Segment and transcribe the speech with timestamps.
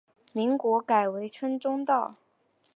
[0.33, 2.15] 民国改为滇中道。